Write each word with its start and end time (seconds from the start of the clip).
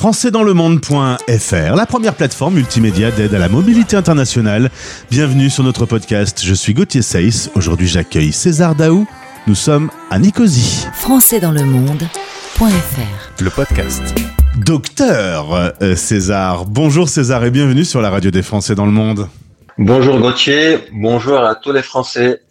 françaisdanslemonde.fr, 0.00 1.76
la 1.76 1.84
première 1.84 2.14
plateforme 2.14 2.54
multimédia 2.54 3.10
d'aide 3.10 3.34
à 3.34 3.38
la 3.38 3.50
mobilité 3.50 3.96
internationale. 3.96 4.70
Bienvenue 5.10 5.50
sur 5.50 5.62
notre 5.62 5.84
podcast. 5.84 6.40
Je 6.42 6.54
suis 6.54 6.72
Gauthier 6.72 7.02
Seyss. 7.02 7.50
Aujourd'hui, 7.54 7.86
j'accueille 7.86 8.32
César 8.32 8.74
Daou. 8.74 9.06
Nous 9.46 9.54
sommes 9.54 9.90
à 10.10 10.18
Nicosie. 10.18 10.86
françaisdanslemonde.fr 10.94 13.42
Le 13.42 13.50
podcast. 13.50 14.02
Docteur 14.64 15.74
euh, 15.82 15.94
César. 15.96 16.64
Bonjour 16.64 17.10
César 17.10 17.44
et 17.44 17.50
bienvenue 17.50 17.84
sur 17.84 18.00
la 18.00 18.08
radio 18.08 18.30
des 18.30 18.42
Français 18.42 18.74
dans 18.74 18.86
le 18.86 18.92
monde. 18.92 19.28
Bonjour 19.78 20.18
Gauthier, 20.18 20.78
bonjour 20.92 21.38
à 21.38 21.54
tous 21.54 21.72
les 21.72 21.82
Français. 21.82 22.42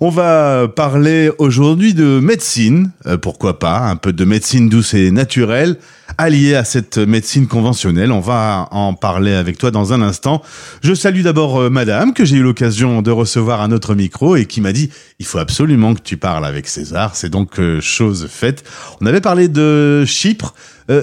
On 0.00 0.08
va 0.08 0.66
parler 0.66 1.30
aujourd'hui 1.38 1.94
de 1.94 2.18
médecine, 2.20 2.90
euh, 3.06 3.16
pourquoi 3.16 3.58
pas, 3.58 3.80
un 3.80 3.96
peu 3.96 4.12
de 4.12 4.24
médecine 4.24 4.68
douce 4.68 4.94
et 4.94 5.10
naturelle, 5.10 5.76
alliée 6.18 6.54
à 6.54 6.64
cette 6.64 6.98
médecine 6.98 7.46
conventionnelle. 7.46 8.10
On 8.10 8.20
va 8.20 8.68
en 8.70 8.94
parler 8.94 9.34
avec 9.34 9.58
toi 9.58 9.70
dans 9.70 9.92
un 9.92 10.02
instant. 10.02 10.42
Je 10.82 10.94
salue 10.94 11.22
d'abord 11.22 11.60
euh, 11.60 11.70
Madame, 11.70 12.12
que 12.14 12.24
j'ai 12.24 12.36
eu 12.36 12.42
l'occasion 12.42 13.02
de 13.02 13.10
recevoir 13.10 13.60
à 13.60 13.68
notre 13.68 13.94
micro 13.94 14.34
et 14.34 14.46
qui 14.46 14.60
m'a 14.60 14.72
dit, 14.72 14.90
il 15.18 15.26
faut 15.26 15.38
absolument 15.38 15.94
que 15.94 16.02
tu 16.02 16.16
parles 16.16 16.46
avec 16.46 16.66
César. 16.66 17.14
C'est 17.14 17.30
donc 17.30 17.60
euh, 17.60 17.80
chose 17.80 18.26
faite. 18.28 18.64
On 19.00 19.06
avait 19.06 19.20
parlé 19.20 19.48
de 19.48 20.04
Chypre. 20.06 20.54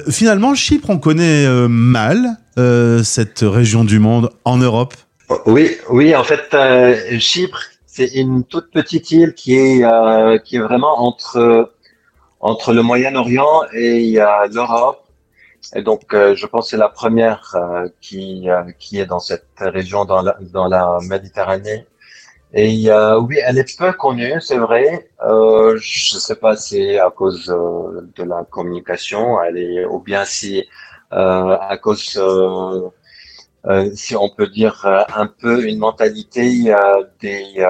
finalement, 0.09 0.55
Chypre, 0.55 0.89
on 0.89 0.97
connaît 0.97 1.47
mal 1.67 2.37
cette 3.03 3.39
région 3.41 3.83
du 3.83 3.99
monde 3.99 4.29
en 4.43 4.57
Europe. 4.57 4.93
Oui, 5.45 5.77
oui, 5.89 6.15
en 6.15 6.23
fait, 6.23 6.53
euh, 6.53 7.19
Chypre, 7.19 7.61
c'est 7.85 8.07
une 8.15 8.43
toute 8.43 8.71
petite 8.71 9.11
île 9.11 9.33
qui 9.33 9.55
est 9.55 9.83
euh, 9.83 10.37
qui 10.37 10.57
est 10.57 10.59
vraiment 10.59 10.99
entre 11.01 11.71
entre 12.41 12.73
le 12.73 12.81
Moyen-Orient 12.81 13.63
et 13.73 14.13
l'Europe. 14.51 15.03
Et 15.75 15.83
donc, 15.83 16.13
euh, 16.13 16.35
je 16.35 16.45
pense 16.47 16.65
que 16.65 16.69
c'est 16.71 16.77
la 16.77 16.89
première 16.89 17.55
qui 18.01 18.47
qui 18.79 18.99
est 18.99 19.05
dans 19.05 19.19
cette 19.19 19.47
région 19.59 20.05
dans 20.05 20.21
la 20.21 20.37
dans 20.53 20.67
la 20.67 20.97
Méditerranée. 21.07 21.85
Et 22.53 22.89
oui, 23.21 23.37
elle 23.45 23.57
est 23.57 23.77
peu 23.77 23.93
connue, 23.93 24.41
c'est 24.41 24.57
vrai. 24.57 25.09
Euh, 25.25 25.77
je 25.79 26.17
sais 26.17 26.35
pas 26.35 26.57
si 26.57 26.75
c'est 26.75 26.99
à 26.99 27.09
cause 27.09 27.45
de 27.47 28.23
la 28.23 28.43
communication, 28.49 29.41
elle 29.41 29.57
est 29.57 29.85
ou 29.85 29.99
bien 29.99 30.25
si 30.25 30.67
à 31.11 31.77
cause 31.81 32.17
euh, 32.17 32.89
si 33.93 34.15
on 34.15 34.29
peut 34.29 34.47
dire 34.47 34.83
euh, 34.85 35.01
un 35.15 35.27
peu 35.27 35.67
une 35.67 35.77
mentalité 35.77 36.73
euh, 36.73 37.03
des 37.19 37.65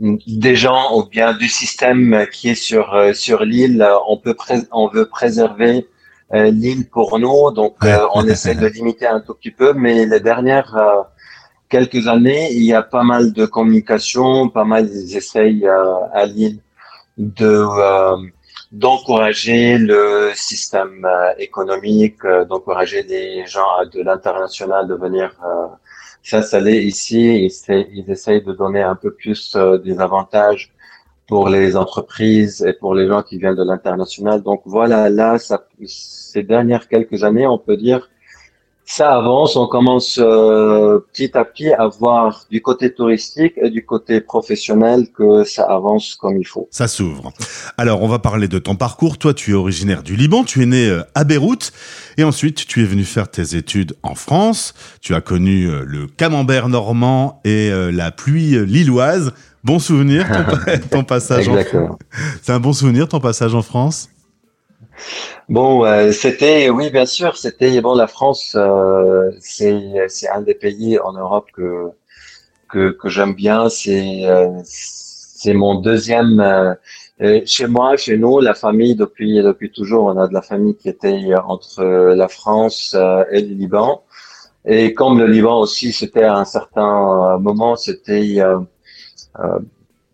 des 0.00 0.54
gens 0.54 0.96
ou 0.96 1.04
bien 1.04 1.34
du 1.34 1.48
système 1.48 2.26
qui 2.32 2.50
est 2.50 2.54
sur 2.54 2.96
sur 3.14 3.44
l'île. 3.44 3.86
On 4.08 4.16
peut 4.16 4.36
on 4.70 4.88
veut 4.88 5.08
préserver 5.08 5.88
l'île 6.32 6.88
pour 6.88 7.18
nous, 7.18 7.50
donc 7.50 7.76
on 8.14 8.24
essaie 8.26 8.54
de 8.54 8.66
limiter 8.66 9.06
un 9.06 9.20
tout 9.20 9.34
petit 9.34 9.50
peu. 9.50 9.72
Mais 9.72 10.06
les 10.06 10.20
dernières 10.20 10.76
quelques 11.68 12.06
années, 12.06 12.52
il 12.52 12.62
y 12.62 12.72
a 12.72 12.82
pas 12.82 13.02
mal 13.02 13.32
de 13.32 13.46
communication, 13.46 14.48
pas 14.48 14.64
mal 14.64 14.88
d'essais 14.88 15.52
à 16.14 16.26
l'île 16.26 16.60
de 17.16 17.66
d'encourager 18.72 19.78
le 19.78 20.32
système 20.34 21.04
euh, 21.04 21.32
économique, 21.38 22.24
euh, 22.24 22.44
d'encourager 22.44 23.02
les 23.02 23.46
gens 23.46 23.84
de 23.92 24.02
l'international 24.02 24.86
de 24.86 24.94
venir 24.94 25.34
euh, 25.44 25.66
s'installer 26.22 26.82
ici. 26.82 27.48
Ils, 27.66 28.10
essayent 28.10 28.42
de 28.42 28.52
donner 28.52 28.82
un 28.82 28.94
peu 28.94 29.12
plus 29.12 29.56
des 29.84 30.00
avantages 30.00 30.72
pour 31.26 31.48
les 31.48 31.76
entreprises 31.76 32.62
et 32.62 32.72
pour 32.72 32.94
les 32.94 33.06
gens 33.06 33.22
qui 33.22 33.38
viennent 33.38 33.54
de 33.54 33.64
l'international. 33.64 34.42
Donc 34.42 34.62
voilà, 34.64 35.10
là, 35.10 35.38
ça, 35.38 35.66
ces 35.86 36.42
dernières 36.42 36.88
quelques 36.88 37.24
années, 37.24 37.46
on 37.46 37.58
peut 37.58 37.76
dire 37.76 38.10
ça 38.90 39.14
avance, 39.14 39.54
on 39.54 39.66
commence 39.66 40.18
euh, 40.18 40.98
petit 41.12 41.36
à 41.36 41.44
petit 41.44 41.70
à 41.74 41.88
voir 41.88 42.46
du 42.50 42.62
côté 42.62 42.90
touristique 42.90 43.52
et 43.58 43.68
du 43.68 43.84
côté 43.84 44.22
professionnel 44.22 45.08
que 45.14 45.44
ça 45.44 45.64
avance 45.64 46.14
comme 46.14 46.38
il 46.38 46.46
faut. 46.46 46.68
Ça 46.70 46.88
s'ouvre. 46.88 47.30
Alors, 47.76 48.02
on 48.02 48.08
va 48.08 48.18
parler 48.18 48.48
de 48.48 48.58
ton 48.58 48.76
parcours. 48.76 49.18
Toi, 49.18 49.34
tu 49.34 49.50
es 49.50 49.54
originaire 49.54 50.02
du 50.02 50.16
Liban, 50.16 50.42
tu 50.42 50.62
es 50.62 50.66
né 50.66 50.88
euh, 50.88 51.02
à 51.14 51.24
Beyrouth 51.24 51.70
et 52.16 52.24
ensuite 52.24 52.66
tu 52.66 52.82
es 52.82 52.86
venu 52.86 53.04
faire 53.04 53.30
tes 53.30 53.54
études 53.56 53.94
en 54.02 54.14
France. 54.14 54.72
Tu 55.02 55.14
as 55.14 55.20
connu 55.20 55.68
euh, 55.68 55.84
le 55.86 56.06
camembert 56.06 56.70
normand 56.70 57.42
et 57.44 57.70
la 57.92 58.10
pluie 58.10 58.64
lilloise. 58.64 59.32
Bon 59.64 59.78
souvenir 59.78 60.26
ton, 60.26 60.78
ton 60.90 61.04
passage 61.04 61.46
en 61.46 61.62
France. 61.62 61.98
C'est 62.42 62.52
un 62.52 62.60
bon 62.60 62.72
souvenir 62.72 63.06
ton 63.06 63.20
passage 63.20 63.54
en 63.54 63.62
France? 63.62 64.08
Bon, 65.48 65.84
euh, 65.84 66.12
c'était, 66.12 66.68
oui, 66.70 66.90
bien 66.90 67.06
sûr, 67.06 67.36
c'était, 67.36 67.80
bon, 67.80 67.94
la 67.94 68.06
France, 68.06 68.54
euh, 68.54 69.30
c'est, 69.40 70.08
c'est 70.08 70.28
un 70.28 70.42
des 70.42 70.54
pays 70.54 70.98
en 70.98 71.12
Europe 71.12 71.46
que, 71.54 71.90
que, 72.68 72.90
que 72.90 73.08
j'aime 73.08 73.34
bien. 73.34 73.68
C'est, 73.70 74.26
euh, 74.26 74.48
c'est 74.64 75.54
mon 75.54 75.76
deuxième, 75.76 76.76
chez 77.46 77.66
moi, 77.66 77.96
chez 77.96 78.16
nous, 78.18 78.40
la 78.40 78.54
famille, 78.54 78.94
depuis, 78.96 79.42
depuis 79.42 79.70
toujours, 79.70 80.04
on 80.06 80.18
a 80.18 80.28
de 80.28 80.34
la 80.34 80.42
famille 80.42 80.76
qui 80.76 80.88
était 80.88 81.34
entre 81.46 81.82
la 81.84 82.28
France 82.28 82.94
et 83.30 83.40
le 83.40 83.54
Liban. 83.54 84.02
Et 84.66 84.94
comme 84.94 85.18
le 85.18 85.26
Liban 85.26 85.60
aussi, 85.60 85.92
c'était 85.92 86.24
à 86.24 86.36
un 86.36 86.44
certain 86.44 87.38
moment, 87.38 87.76
c'était, 87.76 88.42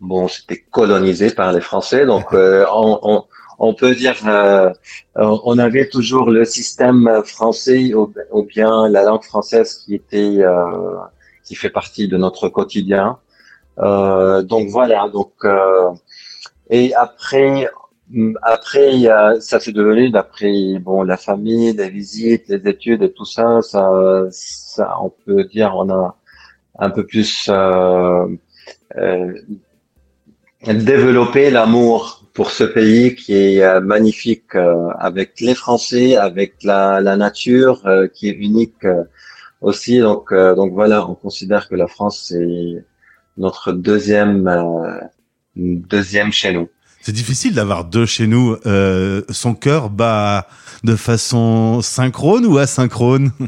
bon, 0.01 0.29
c'était 0.29 0.59
colonisé 0.71 1.31
par 1.31 1.53
les 1.53 1.61
Français. 1.63 2.07
Donc, 2.07 2.27
on, 2.33 2.99
on 3.03 3.25
on 3.65 3.75
peut 3.75 3.95
dire, 3.95 4.17
euh, 4.27 4.71
euh, 5.17 5.39
on 5.45 5.59
avait 5.59 5.89
toujours 5.89 6.31
le 6.31 6.45
système 6.45 7.23
français 7.25 7.95
ou, 7.95 8.43
bien 8.43 8.89
la 8.89 9.03
langue 9.05 9.23
française 9.23 9.75
qui 9.75 9.95
était, 9.95 10.39
euh, 10.39 10.97
qui 11.45 11.55
fait 11.55 11.71
partie 11.71 12.07
de 12.09 12.17
notre 12.17 12.49
quotidien. 12.49 13.19
donc 14.53 14.65
voilà. 14.69 15.09
Donc 15.09 15.33
et 16.71 16.95
après, 16.95 17.69
après, 18.43 18.91
ça 19.41 19.61
s'est 19.61 19.73
devenu 19.73 20.11
d'après 20.11 20.79
bon 20.81 21.03
la 21.03 21.17
famille, 21.17 21.73
les 21.73 21.91
visites, 21.91 22.49
les 22.49 22.63
études 22.69 23.03
et 23.03 23.13
tout 23.13 23.25
ça, 23.37 23.61
ça, 23.63 23.85
ça 24.31 24.97
on 25.03 25.11
peut 25.25 25.45
dire 25.45 25.73
on 25.77 25.91
a 25.91 26.17
un 26.79 26.91
peu 26.91 27.05
plus 27.07 27.51
euh, 28.97 29.33
développé 30.67 31.51
l'amour 31.51 32.24
pour 32.35 32.51
ce 32.51 32.65
pays 32.65 33.15
qui 33.15 33.33
est 33.35 33.63
euh, 33.63 33.81
magnifique 33.81 34.55
euh, 34.57 34.89
avec 34.99 35.41
les 35.41 35.55
Français, 35.55 36.17
avec 36.17 36.63
la, 36.65 37.01
la 37.01 37.17
nature 37.17 37.87
euh, 37.87 38.09
qui 38.13 38.29
est 38.29 38.33
unique 38.33 38.87
aussi. 39.61 40.01
Donc, 40.01 40.35
donc 40.35 40.73
voilà, 40.73 41.09
on 41.09 41.15
considère 41.15 41.69
que 41.69 41.77
la 41.77 41.87
France 41.87 42.27
c'est 42.29 42.85
notre 43.39 43.73
deuxième 43.73 44.51
deuxième 45.57 46.33
chez 46.33 46.53
nous. 46.53 46.69
C'est 47.01 47.13
difficile 47.13 47.55
d'avoir 47.55 47.85
deux 47.85 48.07
chez 48.07 48.27
nous. 48.27 48.57
Euh, 48.67 49.23
son 49.29 49.55
cœur 49.55 49.91
bat 49.91 50.47
de 50.85 50.97
façon 50.97 51.83
synchrone 51.83 52.47
ou 52.47 52.59
asynchrone? 52.59 53.31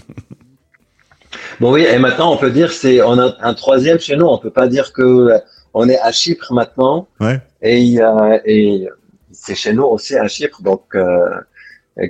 Bon 1.60 1.72
oui, 1.72 1.82
et 1.82 1.98
maintenant 1.98 2.32
on 2.32 2.36
peut 2.36 2.50
dire 2.50 2.70
c'est 2.70 3.00
on 3.02 3.18
a 3.18 3.34
un 3.40 3.54
troisième 3.54 3.98
chez 3.98 4.16
nous. 4.16 4.26
On 4.26 4.38
peut 4.38 4.50
pas 4.50 4.68
dire 4.68 4.92
que 4.92 5.30
on 5.72 5.88
est 5.88 5.98
à 5.98 6.12
Chypre 6.12 6.52
maintenant. 6.52 7.08
Ouais. 7.20 7.40
Et, 7.66 8.00
euh, 8.00 8.38
et 8.44 8.88
c'est 9.32 9.56
chez 9.62 9.72
nous 9.72 9.88
aussi 9.94 10.14
à 10.16 10.28
Chypre. 10.28 10.62
Donc, 10.62 10.84
euh, 10.94 11.28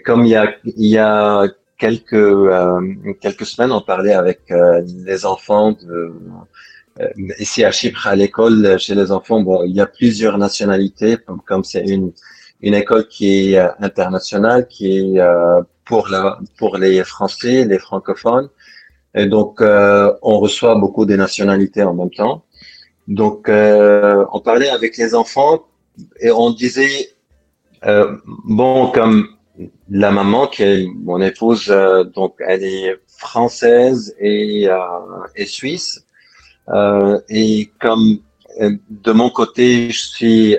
comme 0.05 0.23
il 0.27 0.33
y 0.37 0.37
a, 0.37 0.55
il 0.65 0.87
y 0.87 0.99
a 0.99 1.47
quelques 1.79 2.13
euh, 2.59 2.81
quelques 3.21 3.47
semaines, 3.47 3.73
on 3.73 3.81
parlait 3.81 4.13
avec 4.13 4.41
euh, 4.51 4.83
les 5.09 5.25
enfants 5.25 5.73
de 5.73 6.13
euh, 7.01 7.09
ici 7.39 7.65
à 7.65 7.71
Chypre 7.71 8.07
à 8.07 8.15
l'école 8.17 8.79
chez 8.79 8.95
les 8.95 9.11
enfants. 9.13 9.41
Bon, 9.41 9.65
il 9.65 9.75
y 9.75 9.81
a 9.81 9.87
plusieurs 9.87 10.37
nationalités, 10.37 11.17
comme 11.47 11.65
c'est 11.65 11.87
une 11.97 12.13
une 12.61 12.75
école 12.75 13.07
qui 13.09 13.55
est 13.55 13.59
internationale, 13.89 14.67
qui 14.67 14.85
est 14.99 15.21
pour 15.85 16.09
la 16.09 16.39
pour 16.59 16.77
les 16.79 17.03
Français, 17.05 17.65
les 17.65 17.79
francophones. 17.79 18.49
Et 19.15 19.27
donc, 19.27 19.61
on 20.31 20.39
reçoit 20.47 20.75
beaucoup 20.75 21.05
des 21.07 21.19
nationalités 21.27 21.83
en 21.83 21.95
même 21.95 22.11
temps. 22.11 22.46
Donc, 23.09 23.49
euh, 23.49 24.25
on 24.33 24.41
parlait 24.41 24.69
avec 24.69 24.97
les 24.97 25.15
enfants 25.15 25.67
et 26.21 26.31
on 26.31 26.51
disait, 26.51 27.11
euh, 27.85 28.17
bon, 28.45 28.91
comme 28.91 29.29
la 29.89 30.11
maman 30.11 30.47
qui 30.47 30.63
est 30.63 30.87
mon 30.87 31.21
épouse, 31.21 31.67
euh, 31.71 32.05
donc 32.05 32.37
elle 32.47 32.65
est 32.65 32.97
française 33.07 34.15
et, 34.19 34.69
euh, 34.69 34.77
et 35.35 35.47
suisse, 35.47 36.05
euh, 36.69 37.19
et 37.29 37.71
comme 37.81 38.19
de 38.61 39.13
mon 39.13 39.31
côté, 39.31 39.91
je 39.91 40.01
suis 40.01 40.57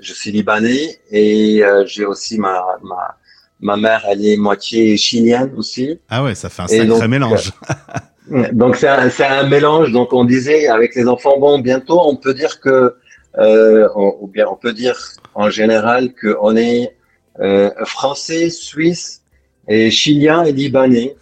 je 0.00 0.12
suis 0.12 0.32
libanais 0.32 0.98
et 1.10 1.62
j'ai 1.86 2.04
aussi 2.04 2.36
ma, 2.36 2.62
ma 2.82 3.16
ma 3.60 3.76
mère, 3.76 4.04
elle 4.08 4.24
est 4.26 4.36
moitié 4.36 4.96
chilienne 4.96 5.54
aussi. 5.56 5.98
Ah 6.10 6.22
ouais, 6.24 6.34
ça 6.34 6.48
fait 6.50 6.62
un 6.62 6.66
sacré 6.66 7.08
mélange. 7.08 7.52
Donc 8.52 8.76
c'est 8.76 8.88
un, 8.88 9.08
un, 9.08 9.48
mélange. 9.48 9.92
Donc 9.92 10.12
on 10.12 10.24
disait 10.24 10.68
avec 10.68 10.94
les 10.94 11.06
enfants, 11.08 11.38
bon, 11.38 11.58
bientôt 11.58 12.00
on 12.04 12.16
peut 12.16 12.34
dire 12.34 12.60
que, 12.60 12.96
euh, 13.38 13.88
ou 13.94 14.26
bien 14.26 14.46
on 14.48 14.56
peut 14.56 14.72
dire 14.72 14.98
en 15.34 15.50
général 15.50 16.12
qu'on 16.14 16.56
est 16.56 16.96
euh, 17.40 17.70
français, 17.84 18.50
suisse 18.50 19.22
et 19.68 19.90
chilien 19.90 20.44
et 20.44 20.52
libanais. 20.52 21.16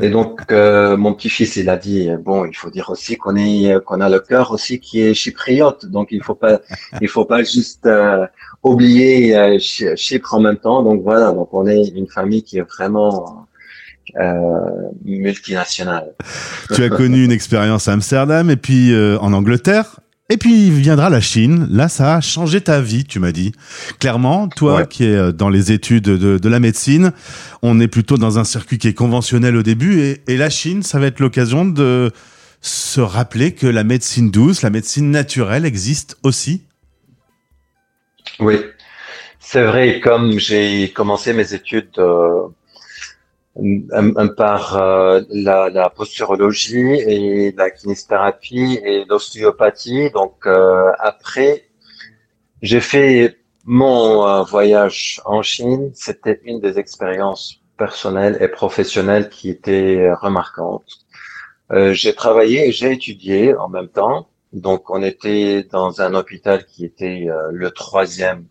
Et 0.00 0.10
donc, 0.10 0.50
euh, 0.50 0.96
mon 0.96 1.14
petit-fils, 1.14 1.54
il 1.54 1.70
a 1.70 1.76
dit, 1.76 2.10
bon, 2.20 2.44
il 2.44 2.56
faut 2.56 2.68
dire 2.68 2.90
aussi 2.90 3.16
qu'on 3.16 3.36
est, 3.36 3.80
qu'on 3.84 4.00
a 4.00 4.08
le 4.08 4.18
cœur 4.18 4.50
aussi 4.50 4.80
qui 4.80 5.00
est 5.00 5.14
chypriote. 5.14 5.86
Donc, 5.86 6.08
il 6.10 6.20
faut 6.20 6.34
pas, 6.34 6.60
il 7.00 7.06
faut 7.06 7.24
pas 7.24 7.44
juste 7.44 7.86
euh, 7.86 8.26
oublier 8.64 9.36
euh, 9.36 9.58
Chypre 9.58 10.34
en 10.34 10.40
même 10.40 10.56
temps. 10.56 10.82
Donc 10.82 11.02
voilà, 11.02 11.32
donc 11.32 11.48
on 11.52 11.66
est 11.66 11.88
une 11.88 12.08
famille 12.08 12.42
qui 12.42 12.58
est 12.58 12.62
vraiment 12.62 13.46
euh, 14.16 14.42
multinationale. 15.04 16.12
Tu 16.74 16.84
as 16.84 16.90
connu 16.90 17.24
une 17.24 17.32
expérience 17.32 17.88
à 17.88 17.92
Amsterdam 17.92 18.50
et 18.50 18.56
puis 18.56 18.94
en 19.20 19.32
Angleterre. 19.32 20.00
Et 20.30 20.36
puis 20.36 20.70
viendra 20.70 21.08
la 21.08 21.22
Chine. 21.22 21.66
Là, 21.70 21.88
ça 21.88 22.16
a 22.16 22.20
changé 22.20 22.60
ta 22.60 22.82
vie, 22.82 23.04
tu 23.04 23.18
m'as 23.18 23.32
dit. 23.32 23.52
Clairement, 23.98 24.48
toi 24.48 24.84
qui 24.84 25.04
es 25.04 25.14
euh, 25.14 25.32
dans 25.32 25.48
les 25.48 25.72
études 25.72 26.04
de, 26.04 26.36
de, 26.36 26.48
la 26.48 26.60
médecine, 26.60 27.12
on 27.62 27.80
est 27.80 27.88
plutôt 27.88 28.18
dans 28.18 28.38
un 28.38 28.44
circuit 28.44 28.76
qui 28.76 28.88
est 28.88 28.94
conventionnel 28.94 29.56
au 29.56 29.62
début. 29.62 30.00
Et, 30.00 30.20
et 30.28 30.36
la 30.36 30.50
Chine, 30.50 30.82
ça 30.82 30.98
va 30.98 31.06
être 31.06 31.20
l'occasion 31.20 31.64
de 31.64 32.12
se 32.60 33.00
rappeler 33.00 33.52
que 33.52 33.66
la 33.66 33.84
médecine 33.84 34.30
douce, 34.30 34.60
la 34.60 34.68
médecine 34.68 35.10
naturelle 35.10 35.64
existe 35.64 36.18
aussi. 36.22 36.62
Oui, 38.38 38.60
c'est 39.40 39.64
vrai. 39.64 40.00
Comme 40.00 40.38
j'ai 40.38 40.90
commencé 40.90 41.32
mes 41.32 41.54
études 41.54 41.88
euh, 41.96 42.48
par 44.36 44.76
euh, 44.76 45.20
la, 45.30 45.68
la, 45.68 45.90
posturologie 45.90 46.94
et 46.94 47.52
la 47.52 47.70
kinésithérapie 47.70 48.78
et 48.84 49.04
l'ostéopathie. 49.04 50.10
Donc 50.10 50.46
euh, 50.46 50.92
après, 50.98 51.64
j'ai 52.62 52.80
fait 52.80 53.38
mon 53.64 54.26
euh, 54.26 54.42
voyage 54.42 55.20
en 55.24 55.42
Chine. 55.42 55.90
C'était 55.94 56.40
une 56.44 56.60
des 56.60 56.78
expériences 56.78 57.60
personnelles 57.76 58.38
et 58.40 58.48
professionnelles 58.48 59.28
qui 59.28 59.50
était 59.50 60.10
remarquante. 60.20 60.90
j'ai 61.92 62.14
travaillé 62.14 62.68
et 62.68 62.72
j'ai 62.72 62.92
étudié 62.92 63.54
en 63.54 63.68
même 63.68 63.88
temps. 63.88 64.28
Donc 64.52 64.90
on 64.90 65.02
était 65.02 65.64
dans 65.70 66.00
un 66.00 66.14
hôpital 66.14 66.64
qui 66.64 66.84
était 66.84 67.28
le 67.52 67.70
troisième 67.70 68.46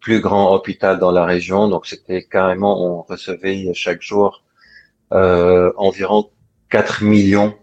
plus 0.00 0.20
grand 0.20 0.54
hôpital 0.54 0.98
dans 1.00 1.10
la 1.10 1.24
région. 1.24 1.68
Donc 1.68 1.86
c'était 1.86 2.22
carrément, 2.22 2.74
on 2.86 3.02
recevait 3.02 3.72
chaque 3.74 4.02
jour 4.02 4.42
euh, 5.12 5.72
environ 5.76 6.30
4 6.70 7.02
millions 7.02 7.54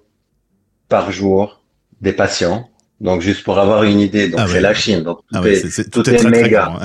par 0.90 1.12
jour 1.12 1.62
des 2.02 2.14
patients. 2.14 2.70
Donc 3.02 3.22
juste 3.22 3.44
pour 3.44 3.60
avoir 3.60 3.84
une 3.84 4.00
idée, 4.00 4.30
donc 4.30 4.40
ah 4.44 4.48
c'est 4.48 4.62
la 4.62 4.74
Chine, 4.74 5.04
donc 5.04 5.20
tout 5.32 5.40
ah 5.44 5.48
est, 5.48 5.92
tout, 5.92 6.10
est, 6.10 6.24
méga. 6.24 6.80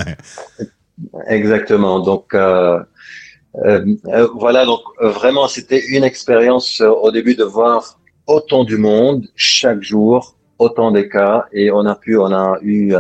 Exactement. 1.28 2.00
Donc 2.00 2.34
euh, 2.34 2.80
euh, 3.64 3.94
euh, 4.06 4.28
voilà, 4.34 4.64
donc 4.64 4.80
vraiment 5.00 5.46
c'était 5.46 5.82
une 5.86 6.04
expérience 6.04 6.80
au 6.80 7.10
début 7.12 7.36
de 7.36 7.44
voir 7.44 8.00
autant 8.26 8.64
du 8.64 8.76
monde 8.76 9.26
chaque 9.36 9.82
jour, 9.82 10.36
autant 10.58 10.90
des 10.90 11.08
cas, 11.08 11.46
et 11.52 11.70
on 11.70 11.86
a 11.86 11.94
pu, 11.94 12.16
on 12.16 12.32
a 12.32 12.58
eu 12.62 12.92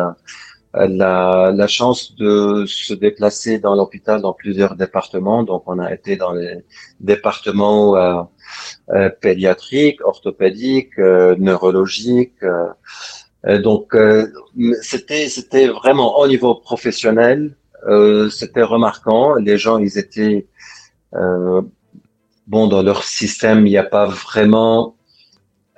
la, 0.74 1.52
la, 1.52 1.66
chance 1.66 2.14
de 2.14 2.64
se 2.66 2.94
déplacer 2.94 3.58
dans 3.58 3.74
l'hôpital 3.74 4.20
dans 4.20 4.32
plusieurs 4.32 4.76
départements. 4.76 5.42
Donc, 5.42 5.64
on 5.66 5.78
a 5.78 5.92
été 5.92 6.16
dans 6.16 6.32
les 6.32 6.64
départements 7.00 7.96
euh, 7.96 8.22
euh 8.90 9.10
pédiatriques, 9.20 10.00
orthopédiques, 10.04 10.98
euh, 10.98 11.34
neurologiques. 11.38 12.42
Euh, 12.44 13.58
donc, 13.58 13.96
c'était 14.82 15.28
c'était 15.28 15.68
vraiment 15.68 16.18
au 16.18 16.28
niveau 16.28 16.54
professionnel. 16.54 17.56
c'était 18.30 18.62
remarquant. 18.62 19.34
Les 19.36 19.56
gens, 19.56 19.78
ils 19.78 19.96
étaient 19.98 20.46
bon 22.46 22.66
dans 22.68 22.82
leur 22.82 23.02
système. 23.02 23.66
Il 23.66 23.70
n'y 23.70 23.78
a 23.78 23.90
pas 23.98 24.06
vraiment 24.06 24.94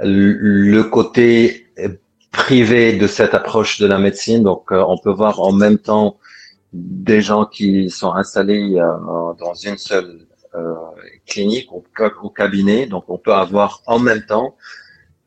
le 0.01 0.83
côté 0.83 1.67
privé 2.33 2.95
de 2.95 3.07
cette 3.07 3.35
approche 3.35 3.79
de 3.79 3.87
la 3.87 3.99
médecine. 3.99 4.43
Donc, 4.43 4.73
euh, 4.73 4.83
on 4.89 4.99
peut 4.99 5.13
voir 5.13 5.41
en 5.41 5.53
même 5.53 5.79
temps 5.79 6.19
des 6.73 7.21
gens 7.21 7.45
qui 7.45 7.91
sont 7.91 8.13
installés 8.15 8.77
euh, 8.77 9.35
dans 9.39 9.55
une 9.55 9.77
seule 9.77 10.27
euh, 10.55 10.75
clinique 11.27 11.71
ou, 11.73 11.85
cabinet. 12.31 12.87
Donc, 12.87 13.05
on 13.09 13.19
peut 13.19 13.35
avoir 13.35 13.83
en 13.87 13.99
même 13.99 14.23
temps 14.23 14.57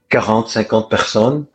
40, 0.09 0.49
50 0.49 0.89
personnes. 0.89 1.45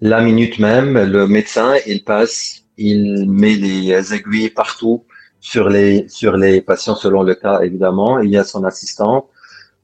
La 0.00 0.20
minute 0.20 0.58
même, 0.58 0.96
le 0.96 1.26
médecin, 1.26 1.74
il 1.86 2.04
passe, 2.04 2.62
il 2.76 3.28
met 3.28 3.54
les 3.54 4.14
aiguilles 4.14 4.50
partout 4.50 5.04
sur 5.40 5.68
les 5.68 6.08
sur 6.08 6.36
les 6.36 6.60
patients 6.60 6.94
selon 6.94 7.22
le 7.22 7.34
cas 7.34 7.60
évidemment. 7.60 8.20
Il 8.20 8.30
y 8.30 8.36
a 8.36 8.44
son 8.44 8.64
assistant. 8.64 9.28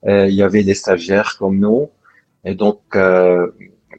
il 0.06 0.34
y 0.34 0.42
avait 0.42 0.62
des 0.62 0.74
stagiaires 0.74 1.36
comme 1.38 1.58
nous. 1.58 1.90
Et 2.44 2.54
donc, 2.54 2.80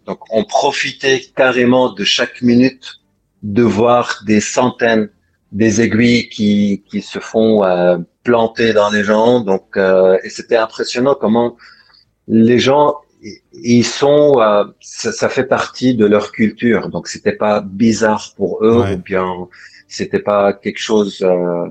donc, 0.06 0.20
on 0.30 0.44
profitait 0.44 1.22
carrément 1.36 1.92
de 1.92 2.04
chaque 2.04 2.42
minute 2.42 3.02
de 3.44 3.64
voir 3.64 4.22
des 4.26 4.40
centaines 4.40 5.10
des 5.52 5.82
aiguilles 5.82 6.30
qui, 6.30 6.84
qui 6.90 7.02
se 7.02 7.20
font 7.20 7.64
euh, 7.64 7.98
planter 8.24 8.74
dans 8.74 8.90
les 8.90 9.04
gens. 9.04 9.40
Donc, 9.40 9.78
euh, 9.78 10.18
et 10.24 10.30
c'était 10.30 10.58
impressionnant 10.58 11.16
comment 11.20 11.56
les 12.28 12.60
gens 12.60 12.96
ils 13.54 13.86
sont, 13.86 14.40
euh, 14.40 14.66
ça, 14.82 15.12
ça, 15.12 15.30
fait 15.30 15.46
partie 15.46 15.96
de 15.96 16.06
leur 16.06 16.32
culture. 16.32 16.90
Donc, 16.90 17.08
c'était 17.08 17.36
pas 17.36 17.62
bizarre 17.62 18.34
pour 18.36 18.64
eux 18.64 18.84
ou 18.94 18.98
bien 18.98 19.48
c'était 19.88 20.20
pas 20.20 20.54
quelque 20.54 20.80
chose 20.80 21.22
euh, 21.24 21.68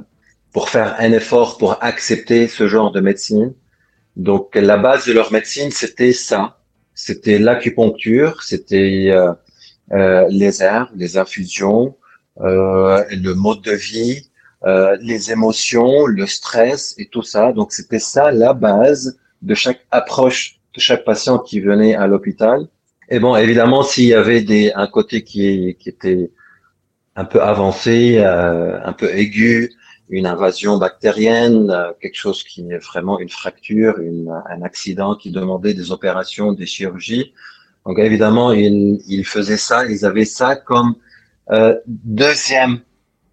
pour 0.53 0.69
faire 0.69 0.97
un 0.99 1.13
effort 1.13 1.59
pour 1.59 1.83
accepter 1.83 2.49
ce 2.49 2.67
genre 2.67 2.91
de 2.91 3.01
médecine. 3.01 3.53
Donc, 4.17 4.55
la 4.57 4.77
base 4.77 5.07
de 5.07 5.13
leur 5.13 5.33
médecine, 5.33 5.71
c'était 5.71 6.13
ça 6.13 6.59
c'était 6.95 7.39
l'acupuncture, 7.39 8.43
c'était 8.43 9.11
euh, 9.11 9.33
euh, 9.93 10.27
les 10.31 10.63
herbes, 10.63 10.91
les 10.97 11.19
infusions, 11.19 11.97
euh, 12.41 13.05
le 13.11 13.35
mode 13.35 13.63
de 13.63 13.73
vie, 13.73 14.31
euh, 14.65 14.97
les 15.01 15.31
émotions, 15.31 16.07
le 16.07 16.27
stress 16.27 16.95
et 16.99 17.07
tout 17.07 17.23
ça. 17.23 17.53
Donc 17.53 17.73
c'était 17.73 17.99
ça 17.99 18.31
la 18.31 18.55
base 18.55 19.19
de 19.43 19.55
chaque 19.55 19.85
approche 19.91 20.61
de 20.75 20.81
chaque 20.81 21.05
patient 21.05 21.39
qui 21.39 21.61
venait 21.61 21.95
à 21.95 22.07
l'hôpital. 22.07 22.67
Et 23.09 23.21
bon, 23.21 23.37
évidemment, 23.37 23.83
s'il 23.83 24.07
y 24.07 24.15
avait 24.15 24.43
des 24.43 24.73
un 24.75 24.87
côté 24.87 25.23
qui, 25.23 25.77
qui 25.79 25.89
était 25.89 26.31
un 27.17 27.25
peu 27.25 27.41
avancé, 27.41 28.17
euh, 28.19 28.81
un 28.85 28.93
peu 28.93 29.15
aigu, 29.15 29.73
une 30.09 30.27
invasion 30.27 30.77
bactérienne, 30.77 31.71
euh, 31.71 31.93
quelque 32.01 32.17
chose 32.17 32.45
qui 32.45 32.61
est 32.71 32.79
vraiment 32.79 33.19
une 33.19 33.31
fracture, 33.31 33.99
une, 33.99 34.31
un 34.51 34.63
accident 34.63 35.15
qui 35.15 35.31
demandait 35.31 35.75
des 35.75 35.93
opérations, 35.93 36.53
des 36.53 36.67
chirurgies. 36.67 37.33
Donc 37.87 37.99
évidemment, 37.99 38.53
ils, 38.53 39.01
ils 39.07 39.25
faisaient 39.25 39.57
ça, 39.57 39.87
ils 39.87 40.05
avaient 40.05 40.25
ça 40.25 40.57
comme 40.57 40.95
euh, 41.51 41.77
deuxième 41.87 42.81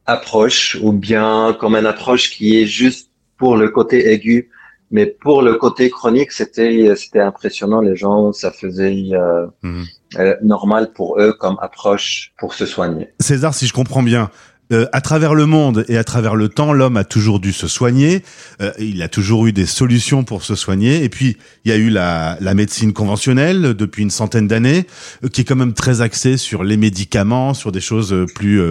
approche 0.05 0.77
ou 0.81 0.91
bien 0.91 1.55
comme 1.59 1.75
une 1.75 1.85
approche 1.85 2.31
qui 2.31 2.57
est 2.57 2.65
juste 2.65 3.09
pour 3.37 3.55
le 3.55 3.69
côté 3.69 4.11
aigu, 4.11 4.49
mais 4.91 5.05
pour 5.05 5.41
le 5.41 5.55
côté 5.55 5.89
chronique, 5.89 6.31
c'était 6.31 6.93
c'était 6.95 7.21
impressionnant. 7.21 7.79
Les 7.79 7.95
gens, 7.95 8.33
ça 8.33 8.51
faisait 8.51 9.09
euh, 9.13 9.47
mhm. 9.63 9.85
euh, 10.19 10.35
normal 10.43 10.91
pour 10.93 11.19
eux 11.19 11.33
comme 11.33 11.57
approche 11.61 12.33
pour 12.37 12.53
se 12.53 12.65
soigner. 12.65 13.07
César, 13.19 13.53
si 13.53 13.67
je 13.67 13.73
comprends 13.73 14.03
bien, 14.03 14.29
euh, 14.71 14.85
à 14.93 15.01
travers 15.01 15.33
le 15.33 15.45
monde 15.45 15.85
et 15.87 15.97
à 15.97 16.03
travers 16.03 16.35
le 16.35 16.47
temps, 16.47 16.71
l'homme 16.71 16.97
a 16.97 17.03
toujours 17.03 17.39
dû 17.39 17.51
se 17.51 17.67
soigner. 17.67 18.23
Euh, 18.61 18.71
il 18.79 19.01
a 19.01 19.07
toujours 19.07 19.47
eu 19.47 19.51
des 19.51 19.65
solutions 19.65 20.23
pour 20.23 20.43
se 20.43 20.55
soigner. 20.55 21.03
Et 21.03 21.09
puis, 21.09 21.37
il 21.65 21.71
y 21.71 21.73
a 21.73 21.77
eu 21.77 21.89
la, 21.89 22.37
la 22.39 22.53
médecine 22.53 22.93
conventionnelle 22.93 23.73
depuis 23.73 24.03
une 24.03 24.09
centaine 24.09 24.47
d'années, 24.47 24.87
euh, 25.23 25.27
qui 25.27 25.41
est 25.41 25.43
quand 25.43 25.55
même 25.55 25.73
très 25.73 26.01
axée 26.01 26.37
sur 26.37 26.63
les 26.63 26.77
médicaments, 26.77 27.53
sur 27.53 27.71
des 27.71 27.81
choses 27.81 28.15
plus, 28.35 28.61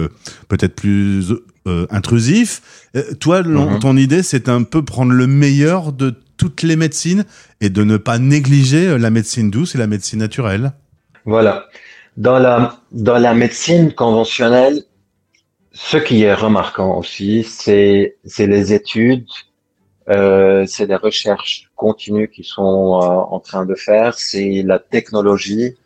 peut-être 0.47 0.75
plus 0.75 1.33
intrusifs. 1.91 2.61
toi, 3.19 3.43
mhm. 3.43 3.79
ton 3.79 3.95
idée, 3.95 4.23
c'est 4.23 4.49
un 4.49 4.63
peu 4.63 4.83
prendre 4.83 5.11
le 5.11 5.27
meilleur 5.27 5.93
de 5.93 6.15
toutes 6.37 6.63
les 6.63 6.75
médecines 6.75 7.25
et 7.59 7.69
de 7.69 7.83
ne 7.83 7.97
pas 7.97 8.17
négliger 8.17 8.97
la 8.97 9.11
médecine 9.11 9.51
douce 9.51 9.75
et 9.75 9.77
la 9.77 9.87
médecine 9.87 10.19
naturelle. 10.19 10.73
Voilà. 11.25 11.65
Dans 12.17 12.39
la, 12.39 12.77
dans 12.91 13.19
la 13.19 13.33
médecine 13.33 13.93
conventionnelle, 13.93 14.83
ce 15.73 15.97
qui 15.97 16.23
est 16.23 16.33
remarquant 16.33 16.97
aussi, 16.97 17.43
c'est 17.43 18.17
les 18.37 18.73
études, 18.73 19.27
euh, 20.09 20.65
c'est 20.67 20.85
les 20.85 20.95
recherches 20.95 21.69
continues 21.75 22.29
qui 22.29 22.43
sont 22.43 22.99
euh, 23.01 23.05
en 23.05 23.39
train 23.39 23.65
de 23.65 23.75
faire, 23.75 24.13
c'est 24.15 24.63
la 24.63 24.79
technologie, 24.79 25.77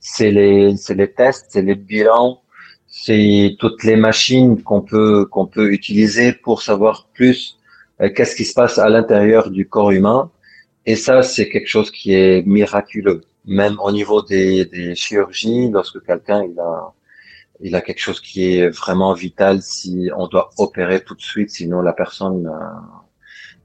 c'est 0.00 0.30
les, 0.30 0.74
les 0.90 1.12
tests, 1.12 1.46
c'est 1.50 1.62
les 1.62 1.74
bilans, 1.74 2.40
c'est 2.86 3.56
toutes 3.58 3.84
les 3.84 3.96
machines 3.96 4.62
qu'on 4.62 4.80
peut 4.80 5.26
qu'on 5.26 5.46
peut 5.46 5.72
utiliser 5.72 6.32
pour 6.32 6.62
savoir 6.62 7.08
plus 7.12 7.58
euh, 8.00 8.08
qu'est-ce 8.14 8.36
qui 8.36 8.44
se 8.44 8.54
passe 8.54 8.78
à 8.78 8.88
l'intérieur 8.88 9.50
du 9.50 9.68
corps 9.68 9.90
humain. 9.90 10.30
Et 10.86 10.96
ça, 10.96 11.22
c'est 11.22 11.48
quelque 11.48 11.68
chose 11.68 11.90
qui 11.90 12.14
est 12.14 12.46
miraculeux. 12.46 13.22
Même 13.46 13.76
au 13.80 13.92
niveau 13.92 14.22
des, 14.22 14.64
des 14.66 14.94
chirurgies, 14.94 15.70
lorsque 15.70 16.02
quelqu'un 16.04 16.44
il 16.44 16.58
a 16.58 16.92
il 17.60 17.74
a 17.76 17.80
quelque 17.80 18.00
chose 18.00 18.20
qui 18.20 18.56
est 18.56 18.68
vraiment 18.68 19.14
vital 19.14 19.62
si 19.62 20.10
on 20.16 20.26
doit 20.26 20.50
opérer 20.58 21.02
tout 21.02 21.14
de 21.14 21.22
suite, 21.22 21.50
sinon 21.50 21.80
la 21.82 21.92
personne 21.92 22.50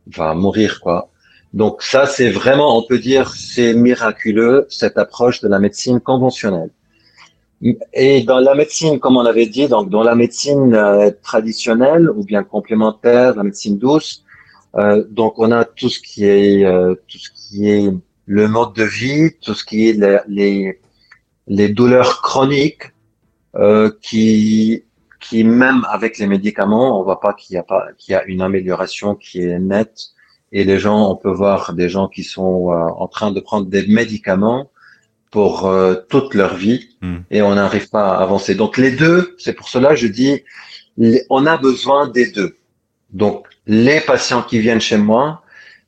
va 0.07 0.33
mourir 0.33 0.79
quoi. 0.79 1.09
Donc 1.53 1.81
ça 1.81 2.05
c'est 2.05 2.29
vraiment 2.29 2.77
on 2.77 2.83
peut 2.83 2.99
dire 2.99 3.33
c'est 3.35 3.73
miraculeux 3.73 4.67
cette 4.69 4.97
approche 4.97 5.41
de 5.41 5.47
la 5.47 5.59
médecine 5.59 5.99
conventionnelle. 5.99 6.69
Et 7.93 8.23
dans 8.23 8.39
la 8.39 8.55
médecine, 8.55 8.99
comme 8.99 9.17
on 9.17 9.25
avait 9.25 9.47
dit, 9.47 9.67
donc 9.67 9.89
dans 9.89 10.03
la 10.03 10.15
médecine 10.15 10.73
euh, 10.73 11.11
traditionnelle 11.21 12.09
ou 12.09 12.23
bien 12.23 12.43
complémentaire, 12.43 13.35
la 13.35 13.43
médecine 13.43 13.77
douce, 13.77 14.23
euh, 14.75 15.03
donc 15.09 15.39
on 15.39 15.51
a 15.51 15.65
tout 15.65 15.89
ce 15.89 15.99
qui 15.99 16.25
est 16.25 16.63
euh, 16.63 16.95
tout 17.07 17.17
ce 17.17 17.29
qui 17.31 17.69
est 17.69 17.91
le 18.25 18.47
mode 18.47 18.73
de 18.75 18.83
vie, 18.83 19.31
tout 19.41 19.55
ce 19.55 19.65
qui 19.65 19.89
est 19.89 20.23
les, 20.27 20.79
les 21.47 21.69
douleurs 21.69 22.21
chroniques, 22.21 22.93
euh, 23.59 23.91
qui 24.01 24.83
qui 25.19 25.43
même 25.43 25.85
avec 25.89 26.17
les 26.17 26.27
médicaments, 26.27 26.99
on 26.99 27.03
voit 27.03 27.19
pas 27.19 27.33
qu'il 27.33 27.55
y 27.55 27.57
a 27.57 27.63
pas 27.63 27.87
qu'il 27.97 28.13
y 28.13 28.15
a 28.15 28.23
une 28.25 28.41
amélioration 28.41 29.15
qui 29.15 29.41
est 29.41 29.59
nette. 29.59 29.99
Et 30.51 30.63
les 30.63 30.79
gens, 30.79 31.11
on 31.11 31.15
peut 31.15 31.31
voir 31.31 31.73
des 31.73 31.89
gens 31.89 32.07
qui 32.07 32.23
sont 32.23 32.69
en 32.71 33.07
train 33.07 33.31
de 33.31 33.39
prendre 33.39 33.67
des 33.67 33.85
médicaments 33.85 34.71
pour 35.31 35.67
euh, 35.67 35.95
toute 36.09 36.33
leur 36.33 36.55
vie 36.55 36.89
hmm. 37.01 37.17
et 37.29 37.41
on 37.41 37.55
n'arrive 37.55 37.89
pas 37.89 38.09
à 38.09 38.23
avancer. 38.23 38.55
Donc 38.55 38.77
les 38.77 38.91
deux, 38.91 39.35
c'est 39.37 39.53
pour 39.53 39.69
cela 39.69 39.95
je 39.95 40.07
dis, 40.07 40.43
on 41.29 41.45
a 41.45 41.57
besoin 41.57 42.07
des 42.07 42.31
deux. 42.31 42.57
Donc 43.11 43.47
les 43.67 44.01
patients 44.01 44.41
qui 44.41 44.59
viennent 44.59 44.81
chez 44.81 44.97
moi, 44.97 45.43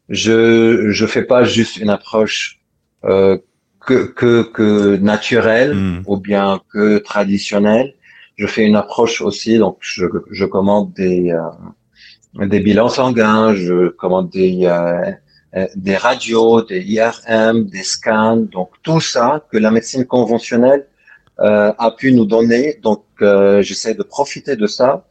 je 0.09 0.89
je 0.91 1.05
fais 1.05 1.23
pas 1.23 1.43
juste 1.43 1.77
une 1.77 1.89
approche 1.89 2.59
euh, 3.05 3.37
que, 3.85 4.05
que 4.05 4.43
que 4.43 4.97
naturelle 4.97 5.73
hmm. 5.73 6.03
ou 6.05 6.17
bien 6.17 6.61
que 6.71 6.97
traditionnelle. 7.00 7.93
Je 8.38 8.47
fais 8.47 8.65
une 8.65 8.75
approche 8.75 9.21
aussi, 9.21 9.57
donc 9.57 9.77
je, 9.81 10.05
je 10.31 10.45
commande 10.45 10.93
des 10.93 11.31
euh, 11.31 12.45
des 12.47 12.59
bilans 12.59 12.89
sanguins, 12.89 13.53
je 13.53 13.89
commande 13.89 14.29
des 14.29 14.61
euh, 14.63 15.11
euh, 15.55 15.67
des 15.75 15.97
radios, 15.97 16.61
des 16.61 16.81
IRM, 16.81 17.65
des 17.65 17.83
scans, 17.83 18.38
donc 18.38 18.69
tout 18.83 19.01
ça 19.01 19.45
que 19.51 19.57
la 19.57 19.69
médecine 19.69 20.05
conventionnelle 20.05 20.88
euh, 21.41 21.73
a 21.77 21.91
pu 21.91 22.13
nous 22.13 22.25
donner. 22.25 22.79
Donc 22.81 23.03
euh, 23.21 23.61
j'essaie 23.61 23.93
de 23.93 24.03
profiter 24.03 24.55
de 24.55 24.65
ça 24.65 25.05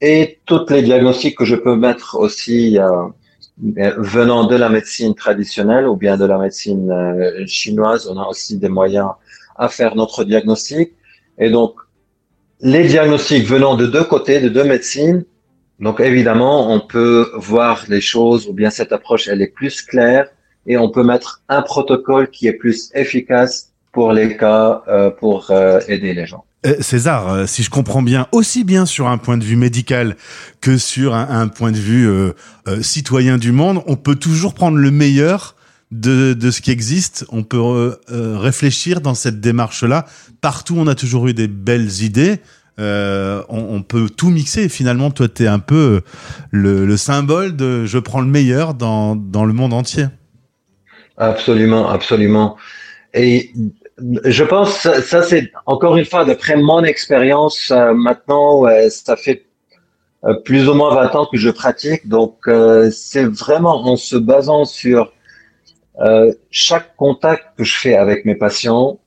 et 0.00 0.38
toutes 0.46 0.70
les 0.70 0.82
diagnostics 0.82 1.36
que 1.36 1.44
je 1.44 1.56
peux 1.56 1.74
mettre 1.74 2.16
aussi 2.16 2.78
venant 3.62 4.44
de 4.44 4.56
la 4.56 4.68
médecine 4.68 5.14
traditionnelle 5.14 5.86
ou 5.86 5.96
bien 5.96 6.16
de 6.16 6.24
la 6.24 6.38
médecine 6.38 6.92
chinoise, 7.46 8.08
on 8.08 8.18
a 8.18 8.26
aussi 8.26 8.56
des 8.56 8.68
moyens 8.68 9.10
à 9.56 9.68
faire 9.68 9.96
notre 9.96 10.24
diagnostic. 10.24 10.92
Et 11.38 11.50
donc 11.50 11.74
les 12.60 12.84
diagnostics 12.84 13.46
venant 13.46 13.74
de 13.76 13.86
deux 13.86 14.04
côtés, 14.04 14.40
de 14.40 14.48
deux 14.48 14.64
médecines, 14.64 15.24
donc 15.80 15.98
évidemment, 16.00 16.70
on 16.70 16.80
peut 16.80 17.30
voir 17.36 17.84
les 17.88 18.02
choses, 18.02 18.46
ou 18.46 18.52
bien 18.52 18.68
cette 18.68 18.92
approche, 18.92 19.28
elle 19.28 19.40
est 19.40 19.46
plus 19.46 19.80
claire, 19.80 20.28
et 20.66 20.76
on 20.76 20.90
peut 20.90 21.02
mettre 21.02 21.42
un 21.48 21.62
protocole 21.62 22.28
qui 22.28 22.46
est 22.46 22.52
plus 22.52 22.90
efficace 22.94 23.72
pour 23.92 24.12
les 24.12 24.36
cas, 24.36 24.82
euh, 24.88 25.10
pour 25.10 25.50
euh, 25.50 25.80
aider 25.88 26.12
les 26.12 26.26
gens. 26.26 26.44
Euh, 26.66 26.76
César, 26.80 27.48
si 27.48 27.62
je 27.62 27.70
comprends 27.70 28.02
bien, 28.02 28.26
aussi 28.32 28.64
bien 28.64 28.84
sur 28.86 29.08
un 29.08 29.18
point 29.18 29.38
de 29.38 29.44
vue 29.44 29.56
médical 29.56 30.16
que 30.60 30.76
sur 30.76 31.14
un, 31.14 31.48
point 31.48 31.72
de 31.72 31.78
vue 31.78 32.08
citoyen 32.82 33.38
du 33.38 33.52
monde, 33.52 33.82
on 33.86 33.96
peut 33.96 34.16
toujours 34.16 34.54
prendre 34.54 34.76
le 34.76 34.90
meilleur 34.90 35.56
de, 35.90 36.34
de 36.34 36.50
ce 36.50 36.60
qui 36.60 36.70
existe. 36.70 37.24
On 37.30 37.44
peut 37.44 37.96
réfléchir 38.08 39.00
dans 39.00 39.14
cette 39.14 39.40
démarche-là. 39.40 40.04
Partout, 40.42 40.76
on 40.76 40.86
a 40.86 40.94
toujours 40.94 41.28
eu 41.28 41.34
des 41.34 41.48
belles 41.48 42.02
idées. 42.02 42.40
Euh, 42.80 43.42
on, 43.48 43.82
peut 43.82 44.08
tout 44.08 44.30
mixer. 44.30 44.68
Finalement, 44.68 45.10
toi, 45.10 45.28
tu 45.28 45.44
es 45.44 45.46
un 45.46 45.58
peu 45.58 46.00
le, 46.50 46.96
symbole 46.96 47.54
de 47.54 47.84
je 47.84 47.98
prends 47.98 48.20
le 48.20 48.26
meilleur 48.26 48.74
dans, 48.74 49.16
dans 49.16 49.44
le 49.44 49.52
monde 49.52 49.74
entier. 49.74 50.06
Absolument, 51.18 51.90
absolument. 51.90 52.56
Je 54.24 54.44
pense, 54.44 54.78
ça, 54.78 55.22
c'est 55.22 55.52
encore 55.66 55.96
une 55.96 56.04
fois, 56.04 56.24
d'après 56.24 56.56
mon 56.56 56.82
expérience, 56.84 57.70
euh, 57.70 57.92
maintenant, 57.94 58.64
ça 58.90 59.16
fait 59.16 59.46
euh, 60.24 60.34
plus 60.34 60.68
ou 60.68 60.74
moins 60.74 60.94
20 60.94 61.14
ans 61.16 61.26
que 61.30 61.38
je 61.38 61.50
pratique. 61.50 62.08
Donc, 62.08 62.48
c'est 62.92 63.24
vraiment 63.24 63.86
en 63.86 63.96
se 63.96 64.16
basant 64.16 64.64
sur 64.64 65.12
chaque 66.50 66.96
contact 66.96 67.44
que 67.58 67.64
je 67.64 67.76
fais 67.76 67.94
avec 67.94 68.24
mes 68.24 68.34
patients, 68.34 68.98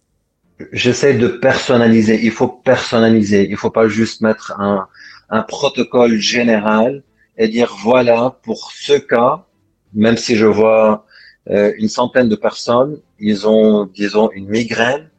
j'essaie 0.71 1.15
de 1.15 1.27
personnaliser. 1.27 2.19
Il 2.23 2.31
faut 2.31 2.47
personnaliser. 2.47 3.47
Il 3.49 3.57
faut 3.57 3.71
pas 3.71 3.87
juste 3.87 4.21
mettre 4.21 4.53
un, 4.59 4.87
un 5.29 5.41
protocole 5.41 6.17
général 6.19 7.03
et 7.37 7.47
dire 7.47 7.75
voilà 7.83 8.37
pour 8.43 8.71
ce 8.71 8.93
cas, 8.93 9.45
même 9.93 10.17
si 10.17 10.35
je 10.35 10.45
vois 10.45 11.05
euh, 11.49 11.73
une 11.77 11.89
centaine 11.89 12.29
de 12.29 12.35
personnes, 12.35 12.99
ils 13.29 13.47
ont 13.47 13.85
disons 13.85 14.29
une 14.31 14.47
migraine. 14.47 15.09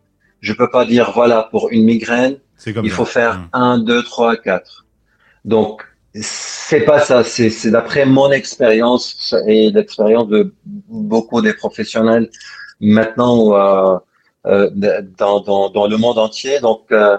Je 0.40 0.52
peux 0.52 0.70
pas 0.70 0.84
dire 0.84 1.12
voilà 1.14 1.48
pour 1.50 1.70
une 1.70 1.84
migraine, 1.84 2.36
il 2.66 2.90
faut 2.90 3.04
faire 3.04 3.34
mmh. 3.38 3.48
un, 3.52 3.78
deux, 3.78 4.02
trois, 4.02 4.36
quatre. 4.36 4.86
Donc 5.44 5.82
c'est 6.14 6.84
pas 6.84 7.00
ça. 7.00 7.24
C'est 7.24 7.70
d'après 7.70 8.04
mon 8.06 8.30
expérience 8.30 9.34
et 9.46 9.70
l'expérience 9.70 10.28
de 10.28 10.54
beaucoup 10.64 11.40
des 11.40 11.54
professionnels 11.54 12.30
maintenant. 12.80 13.38
Euh, 13.54 13.98
euh, 14.46 14.68
dans, 15.16 15.40
dans, 15.40 15.70
dans, 15.70 15.86
le 15.86 15.96
monde 15.96 16.18
entier. 16.18 16.60
Donc, 16.60 16.92
euh, 16.92 17.16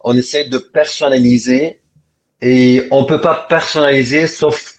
on 0.00 0.16
essaie 0.16 0.44
de 0.44 0.56
personnaliser 0.56 1.82
et 2.40 2.88
on 2.90 3.04
peut 3.04 3.20
pas 3.20 3.46
personnaliser 3.46 4.26
sauf 4.26 4.76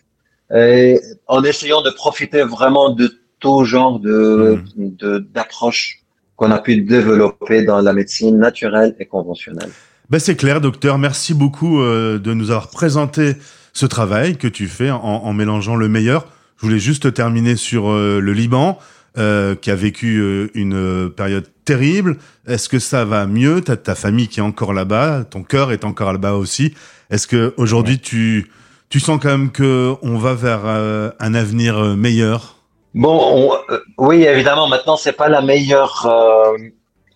euh, 0.52 0.98
en 1.28 1.44
essayant 1.44 1.84
de 1.84 1.92
profiter 1.92 2.42
vraiment 2.42 2.90
de 2.90 3.20
tout 3.44 3.64
genre 3.66 4.00
de 4.00 4.58
mmh. 4.76 5.20
d'approche 5.34 6.00
qu'on 6.36 6.50
a 6.50 6.60
pu 6.60 6.78
développer 6.78 7.64
dans 7.64 7.82
la 7.82 7.94
médecine 7.94 8.40
naturelle 8.40 8.96
et 9.00 9.06
conventionnelle. 9.06 9.70
Ben 10.10 10.20
c'est 10.20 10.36
clair, 10.36 10.62
docteur. 10.62 10.98
Merci 10.98 11.34
beaucoup 11.34 11.80
de 11.80 12.34
nous 12.34 12.50
avoir 12.50 12.70
présenté 12.70 13.36
ce 13.74 13.86
travail 13.86 14.38
que 14.38 14.48
tu 14.48 14.68
fais 14.68 14.90
en, 14.90 15.00
en, 15.00 15.34
mélangeant 15.34 15.76
le 15.76 15.88
meilleur. 15.88 16.28
Je 16.58 16.66
voulais 16.66 16.80
juste 16.80 17.14
terminer 17.14 17.56
sur 17.56 17.92
le 17.92 18.34
Liban. 18.34 18.80
Euh, 19.16 19.54
qui 19.54 19.70
a 19.70 19.76
vécu 19.76 20.18
euh, 20.18 20.50
une 20.56 20.74
euh, 20.74 21.08
période 21.08 21.46
terrible. 21.66 22.18
Est-ce 22.48 22.68
que 22.68 22.80
ça 22.80 23.06
va 23.06 23.28
mieux? 23.28 23.62
T'as 23.62 23.76
ta 23.76 23.94
famille 23.94 24.28
qui 24.28 24.40
est 24.40 24.44
encore 24.44 24.74
là-bas, 24.74 25.24
ton 25.30 25.44
cœur 25.44 25.72
est 25.72 25.86
encore 25.86 26.14
là-bas 26.14 26.34
aussi. 26.34 26.74
Est-ce 27.12 27.28
que 27.28 27.54
aujourd'hui 27.58 28.00
tu 28.00 28.50
tu 28.90 29.00
sens 29.00 29.20
quand 29.22 29.30
même 29.30 29.52
que 29.52 29.94
on 30.02 30.18
va 30.18 30.34
vers 30.34 30.66
un 30.66 31.34
avenir 31.36 31.96
meilleur? 31.96 32.53
Bon, 32.94 33.52
oui, 33.98 34.24
évidemment. 34.24 34.68
Maintenant, 34.68 34.98
c'est 34.98 35.14
pas 35.14 35.30
la 35.30 35.42
meilleure 35.42 36.08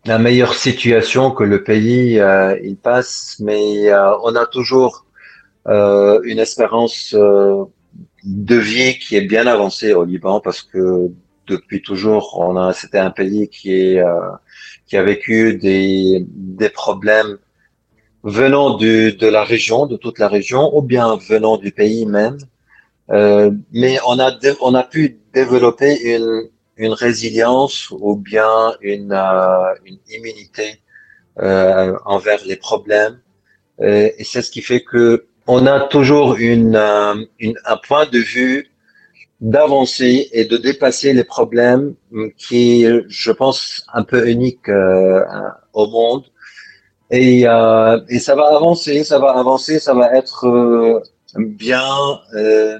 la 0.05 0.19
meilleure 0.19 0.53
situation 0.53 1.31
que 1.31 1.43
le 1.43 1.63
pays 1.63 2.21
il 2.63 2.77
passe, 2.77 3.37
mais 3.39 3.91
on 4.23 4.35
a 4.35 4.45
toujours 4.45 5.05
une 5.65 6.39
espérance 6.39 7.13
de 7.13 8.55
vie 8.55 8.97
qui 8.99 9.15
est 9.15 9.21
bien 9.21 9.47
avancée 9.47 9.93
au 9.93 10.03
Liban 10.03 10.39
parce 10.39 10.61
que 10.61 11.11
depuis 11.47 11.81
toujours. 11.81 12.37
On 12.39 12.57
a, 12.57 12.73
c'était 12.73 12.99
un 12.99 13.09
pays 13.09 13.47
qui 13.49 13.73
est, 13.73 13.99
euh, 13.99 14.31
qui 14.85 14.97
a 14.97 15.03
vécu 15.03 15.57
des, 15.57 16.25
des 16.29 16.69
problèmes 16.69 17.37
venant 18.23 18.75
du, 18.75 19.13
de 19.13 19.27
la 19.27 19.43
région, 19.43 19.85
de 19.85 19.95
toute 19.97 20.19
la 20.19 20.27
région, 20.27 20.77
ou 20.77 20.81
bien 20.81 21.15
venant 21.15 21.57
du 21.57 21.71
pays 21.71 22.05
même. 22.05 22.37
Euh, 23.09 23.51
mais 23.71 23.97
on 24.05 24.19
a, 24.19 24.31
on 24.61 24.75
a 24.75 24.83
pu 24.83 25.17
développer 25.39 25.93
une, 26.13 26.49
une 26.77 26.93
résilience 27.05 27.75
ou 27.91 28.15
bien 28.15 28.53
une, 28.81 29.13
euh, 29.13 29.87
une 29.89 29.99
immunité 30.15 30.67
euh, 31.39 31.93
envers 32.15 32.41
les 32.51 32.59
problèmes. 32.69 33.17
Euh, 33.81 34.09
et 34.17 34.23
c'est 34.29 34.41
ce 34.41 34.51
qui 34.55 34.61
fait 34.61 34.83
que 34.91 35.25
on 35.55 35.65
a 35.65 35.77
toujours 35.95 36.35
une, 36.35 36.75
une, 37.45 37.57
un 37.73 37.77
point 37.87 38.05
de 38.15 38.19
vue 38.19 38.59
d'avancer 39.39 40.13
et 40.37 40.43
de 40.51 40.57
dépasser 40.57 41.13
les 41.13 41.23
problèmes 41.23 41.87
qui, 42.37 42.85
je 43.25 43.31
pense, 43.31 43.59
un 43.99 44.03
peu 44.03 44.19
uniques 44.27 44.67
euh, 44.67 45.23
au 45.73 45.85
monde. 45.97 46.25
Et, 47.11 47.47
euh, 47.47 47.99
et 48.09 48.19
ça 48.19 48.35
va 48.35 48.47
avancer, 48.59 48.95
ça 49.11 49.17
va 49.19 49.29
avancer, 49.43 49.79
ça 49.79 49.93
va 49.93 50.07
être 50.21 50.45
euh, 50.47 51.01
bien, 51.37 51.89
euh, 52.33 52.79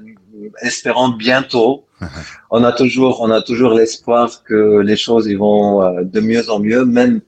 espérant 0.60 1.08
bientôt. 1.08 1.87
on 2.50 2.64
a 2.64 2.72
toujours, 2.72 3.20
on 3.20 3.30
a 3.30 3.42
toujours 3.42 3.72
l'espoir 3.74 4.42
que 4.44 4.80
les 4.80 4.96
choses 4.96 5.26
ils 5.26 5.38
vont 5.38 5.82
euh, 5.82 6.02
de 6.04 6.20
mieux 6.20 6.48
en 6.50 6.60
mieux, 6.60 6.84
même 6.84 7.20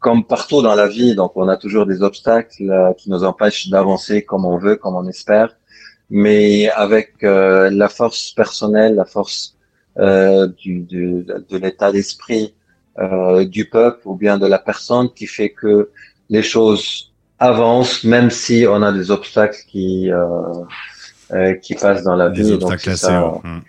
comme 0.00 0.24
partout 0.24 0.62
dans 0.62 0.74
la 0.74 0.86
vie. 0.86 1.14
Donc, 1.14 1.32
on 1.36 1.48
a 1.48 1.56
toujours 1.56 1.86
des 1.86 2.02
obstacles 2.02 2.50
qui 2.98 3.10
nous 3.10 3.24
empêchent 3.24 3.68
d'avancer 3.68 4.22
comme 4.22 4.44
on 4.44 4.58
veut, 4.58 4.76
comme 4.76 4.94
on 4.94 5.08
espère 5.08 5.56
mais 6.10 6.68
avec 6.70 7.22
euh, 7.22 7.70
la 7.70 7.88
force 7.88 8.32
personnelle, 8.32 8.94
la 8.94 9.04
force 9.04 9.56
euh, 9.98 10.46
du, 10.46 10.80
du, 10.80 11.24
de 11.24 11.56
l'état 11.56 11.92
d'esprit 11.92 12.54
euh, 12.98 13.44
du 13.44 13.68
peuple 13.68 14.00
ou 14.06 14.14
bien 14.14 14.38
de 14.38 14.46
la 14.46 14.58
personne 14.58 15.12
qui 15.12 15.26
fait 15.26 15.50
que 15.50 15.90
les 16.30 16.42
choses 16.42 17.12
avancent, 17.38 18.04
même 18.04 18.30
si 18.30 18.66
on 18.68 18.82
a 18.82 18.92
des 18.92 19.10
obstacles 19.10 19.58
qui 19.68 20.10
euh, 20.10 20.28
euh 21.32 21.54
qui 21.54 21.74
passent 21.74 22.02
dans 22.02 22.16
la 22.16 22.30
vie. 22.30 22.58
Donc, 22.58 22.80
ça, 22.80 23.20
hmm. 23.20 23.60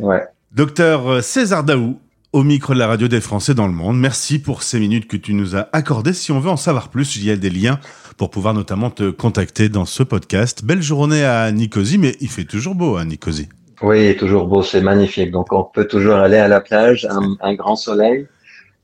Ouais. 0.00 0.22
Docteur 0.52 1.22
César 1.22 1.62
Daou, 1.62 1.98
au 2.32 2.44
micro 2.44 2.74
de 2.74 2.78
la 2.78 2.86
radio 2.86 3.08
des 3.08 3.20
Français 3.20 3.54
dans 3.54 3.66
le 3.66 3.72
monde. 3.72 3.98
Merci 3.98 4.38
pour 4.38 4.62
ces 4.62 4.78
minutes 4.78 5.08
que 5.08 5.16
tu 5.16 5.34
nous 5.34 5.56
as 5.56 5.68
accordées. 5.72 6.12
Si 6.12 6.30
on 6.32 6.40
veut 6.40 6.50
en 6.50 6.56
savoir 6.56 6.88
plus, 6.88 7.16
il 7.16 7.24
y 7.24 7.30
a 7.30 7.36
des 7.36 7.50
liens 7.50 7.80
pour 8.16 8.30
pouvoir 8.30 8.54
notamment 8.54 8.90
te 8.90 9.10
contacter 9.10 9.68
dans 9.68 9.84
ce 9.84 10.02
podcast. 10.02 10.64
Belle 10.64 10.82
journée 10.82 11.24
à 11.24 11.50
Nicosie, 11.50 11.98
mais 11.98 12.16
il 12.20 12.28
fait 12.28 12.44
toujours 12.44 12.74
beau 12.74 12.96
à 12.96 13.04
Nicosie. 13.04 13.48
Oui, 13.82 14.16
toujours 14.16 14.46
beau, 14.46 14.62
c'est 14.62 14.80
magnifique. 14.80 15.30
Donc 15.30 15.52
on 15.52 15.64
peut 15.64 15.86
toujours 15.86 16.16
aller 16.16 16.36
à 16.36 16.48
la 16.48 16.60
plage, 16.60 17.06
un, 17.10 17.36
un 17.40 17.54
grand 17.54 17.76
soleil. 17.76 18.26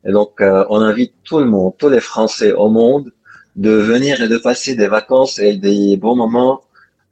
Et 0.04 0.12
donc 0.12 0.40
euh, 0.40 0.64
on 0.70 0.80
invite 0.80 1.14
tout 1.24 1.38
le 1.38 1.46
monde, 1.46 1.74
tous 1.78 1.88
les 1.88 2.00
Français 2.00 2.52
au 2.52 2.68
monde, 2.68 3.12
de 3.56 3.70
venir 3.70 4.20
et 4.22 4.28
de 4.28 4.38
passer 4.38 4.74
des 4.74 4.88
vacances 4.88 5.38
et 5.38 5.56
des 5.56 5.96
bons 5.96 6.16
moments 6.16 6.62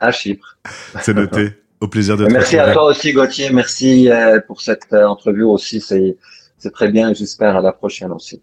à 0.01 0.11
Chypre. 0.11 0.59
C'est 1.01 1.15
noté. 1.15 1.51
Au 1.85 1.87
plaisir 1.87 2.17
de 2.17 2.25
te 2.25 2.33
Merci 2.33 2.57
à 2.57 2.73
toi 2.73 2.87
aussi, 2.87 3.13
Gauthier. 3.13 3.51
Merci 3.51 4.09
euh, 4.09 4.41
pour 4.41 4.63
cette 4.63 4.87
euh, 4.95 5.05
entrevue 5.05 5.43
aussi. 5.43 5.83
C'est, 5.83 6.17
c'est 6.57 6.73
très 6.73 6.89
bien. 6.89 7.13
J'espère 7.13 7.59
à 7.59 7.61
la 7.61 7.73
prochaine 7.73 8.11
aussi. 8.11 8.41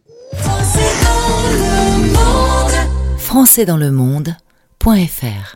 Français 3.17 3.65
dans 3.65 3.77
le 3.77 3.89
monde.fr 3.89 5.55